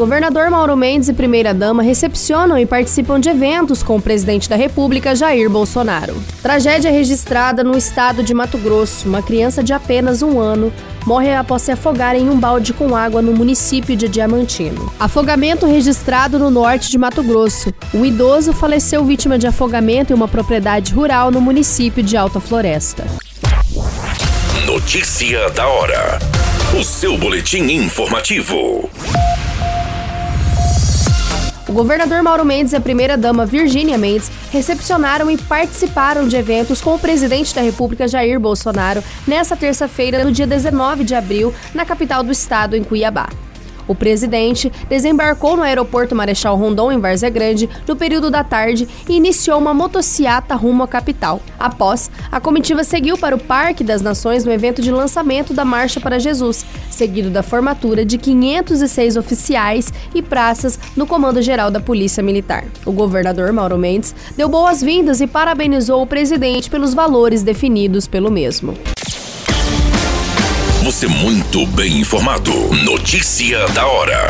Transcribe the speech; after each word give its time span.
Governador 0.00 0.48
Mauro 0.48 0.74
Mendes 0.78 1.10
e 1.10 1.12
primeira-dama 1.12 1.82
recepcionam 1.82 2.58
e 2.58 2.64
participam 2.64 3.20
de 3.20 3.28
eventos 3.28 3.82
com 3.82 3.96
o 3.96 4.00
presidente 4.00 4.48
da 4.48 4.56
República, 4.56 5.14
Jair 5.14 5.50
Bolsonaro. 5.50 6.16
Tragédia 6.42 6.90
registrada 6.90 7.62
no 7.62 7.76
estado 7.76 8.22
de 8.22 8.32
Mato 8.32 8.56
Grosso. 8.56 9.06
Uma 9.06 9.20
criança 9.20 9.62
de 9.62 9.74
apenas 9.74 10.22
um 10.22 10.40
ano 10.40 10.72
morre 11.04 11.34
após 11.34 11.60
se 11.60 11.70
afogar 11.70 12.16
em 12.16 12.30
um 12.30 12.40
balde 12.40 12.72
com 12.72 12.96
água 12.96 13.20
no 13.20 13.34
município 13.34 13.94
de 13.94 14.08
Diamantino. 14.08 14.90
Afogamento 14.98 15.66
registrado 15.66 16.38
no 16.38 16.50
norte 16.50 16.90
de 16.90 16.96
Mato 16.96 17.22
Grosso. 17.22 17.70
O 17.92 18.02
idoso 18.02 18.54
faleceu 18.54 19.04
vítima 19.04 19.38
de 19.38 19.46
afogamento 19.46 20.14
em 20.14 20.16
uma 20.16 20.26
propriedade 20.26 20.94
rural 20.94 21.30
no 21.30 21.42
município 21.42 22.02
de 22.02 22.16
Alta 22.16 22.40
Floresta. 22.40 23.04
Notícia 24.64 25.50
da 25.50 25.68
hora. 25.68 26.18
O 26.74 26.82
seu 26.82 27.18
boletim 27.18 27.64
informativo. 27.64 28.88
O 31.70 31.72
governador 31.72 32.20
Mauro 32.20 32.44
Mendes 32.44 32.72
e 32.72 32.76
a 32.76 32.80
primeira-dama 32.80 33.46
Virgínia 33.46 33.96
Mendes 33.96 34.28
recepcionaram 34.50 35.30
e 35.30 35.38
participaram 35.38 36.26
de 36.26 36.34
eventos 36.34 36.80
com 36.80 36.96
o 36.96 36.98
presidente 36.98 37.54
da 37.54 37.60
República 37.60 38.08
Jair 38.08 38.40
Bolsonaro 38.40 39.04
nesta 39.24 39.56
terça-feira, 39.56 40.24
no 40.24 40.32
dia 40.32 40.48
19 40.48 41.04
de 41.04 41.14
abril, 41.14 41.54
na 41.72 41.86
capital 41.86 42.24
do 42.24 42.32
estado, 42.32 42.74
em 42.74 42.82
Cuiabá. 42.82 43.28
O 43.90 43.94
presidente 43.96 44.70
desembarcou 44.88 45.56
no 45.56 45.64
aeroporto 45.64 46.14
Marechal 46.14 46.56
Rondon, 46.56 46.92
em 46.92 47.00
Várzea 47.00 47.28
Grande, 47.28 47.68
no 47.88 47.96
período 47.96 48.30
da 48.30 48.44
tarde 48.44 48.86
e 49.08 49.16
iniciou 49.16 49.58
uma 49.58 49.74
motociata 49.74 50.54
rumo 50.54 50.84
à 50.84 50.86
capital. 50.86 51.40
Após, 51.58 52.08
a 52.30 52.38
comitiva 52.38 52.84
seguiu 52.84 53.18
para 53.18 53.34
o 53.34 53.38
Parque 53.40 53.82
das 53.82 54.00
Nações 54.00 54.44
no 54.44 54.52
evento 54.52 54.80
de 54.80 54.92
lançamento 54.92 55.52
da 55.52 55.64
Marcha 55.64 55.98
para 55.98 56.20
Jesus, 56.20 56.64
seguido 56.88 57.30
da 57.30 57.42
formatura 57.42 58.04
de 58.04 58.16
506 58.16 59.16
oficiais 59.16 59.92
e 60.14 60.22
praças 60.22 60.78
no 60.96 61.04
Comando 61.04 61.42
Geral 61.42 61.68
da 61.68 61.80
Polícia 61.80 62.22
Militar. 62.22 62.66
O 62.86 62.92
governador 62.92 63.52
Mauro 63.52 63.76
Mendes 63.76 64.14
deu 64.36 64.48
boas-vindas 64.48 65.20
e 65.20 65.26
parabenizou 65.26 66.00
o 66.00 66.06
presidente 66.06 66.70
pelos 66.70 66.94
valores 66.94 67.42
definidos 67.42 68.06
pelo 68.06 68.30
mesmo. 68.30 68.72
Você 70.90 71.06
muito 71.06 71.64
bem 71.66 72.00
informado. 72.00 72.50
Notícia 72.84 73.64
da 73.68 73.86
hora. 73.86 74.26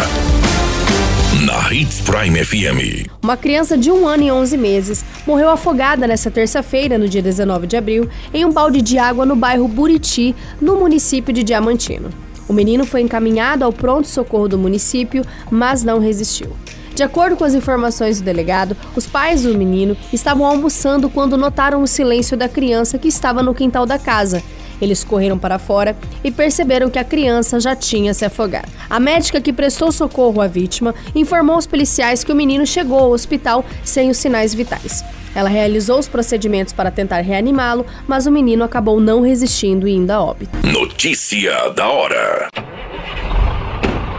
Na 1.42 1.72
Hits 1.72 2.02
Prime 2.02 2.44
FM. 2.44 3.08
Uma 3.22 3.34
criança 3.34 3.78
de 3.78 3.90
um 3.90 4.06
ano 4.06 4.24
e 4.24 4.30
11 4.30 4.58
meses 4.58 5.02
morreu 5.26 5.48
afogada 5.48 6.06
nesta 6.06 6.30
terça-feira, 6.30 6.98
no 6.98 7.08
dia 7.08 7.22
19 7.22 7.66
de 7.66 7.78
abril, 7.78 8.10
em 8.34 8.44
um 8.44 8.52
balde 8.52 8.82
de 8.82 8.98
água 8.98 9.24
no 9.24 9.34
bairro 9.34 9.66
Buriti, 9.66 10.36
no 10.60 10.76
município 10.76 11.32
de 11.32 11.42
Diamantino. 11.42 12.10
O 12.46 12.52
menino 12.52 12.84
foi 12.84 13.00
encaminhado 13.00 13.64
ao 13.64 13.72
pronto-socorro 13.72 14.46
do 14.46 14.58
município, 14.58 15.24
mas 15.50 15.82
não 15.82 15.98
resistiu. 15.98 16.54
De 16.94 17.02
acordo 17.02 17.36
com 17.36 17.44
as 17.44 17.54
informações 17.54 18.20
do 18.20 18.24
delegado, 18.26 18.76
os 18.94 19.06
pais 19.06 19.44
do 19.44 19.56
menino 19.56 19.96
estavam 20.12 20.44
almoçando 20.44 21.08
quando 21.08 21.38
notaram 21.38 21.82
o 21.82 21.86
silêncio 21.86 22.36
da 22.36 22.50
criança 22.50 22.98
que 22.98 23.08
estava 23.08 23.42
no 23.42 23.54
quintal 23.54 23.86
da 23.86 23.98
casa 23.98 24.42
eles 24.80 25.04
correram 25.04 25.38
para 25.38 25.58
fora 25.58 25.96
e 26.22 26.30
perceberam 26.30 26.90
que 26.90 26.98
a 26.98 27.04
criança 27.04 27.60
já 27.60 27.74
tinha 27.76 28.14
se 28.14 28.24
afogado. 28.24 28.68
A 28.88 28.98
médica 28.98 29.40
que 29.40 29.52
prestou 29.52 29.92
socorro 29.92 30.40
à 30.40 30.46
vítima 30.46 30.94
informou 31.14 31.56
aos 31.56 31.66
policiais 31.66 32.24
que 32.24 32.32
o 32.32 32.36
menino 32.36 32.66
chegou 32.66 32.98
ao 32.98 33.10
hospital 33.10 33.64
sem 33.84 34.10
os 34.10 34.16
sinais 34.16 34.54
vitais. 34.54 35.04
Ela 35.34 35.48
realizou 35.48 35.98
os 35.98 36.08
procedimentos 36.08 36.72
para 36.72 36.90
tentar 36.90 37.20
reanimá-lo, 37.20 37.86
mas 38.06 38.26
o 38.26 38.32
menino 38.32 38.64
acabou 38.64 39.00
não 39.00 39.20
resistindo 39.22 39.86
e 39.86 39.92
indo 39.92 40.10
a 40.10 40.20
óbito. 40.20 40.50
Notícia 40.66 41.70
da 41.70 41.88
hora. 41.88 42.48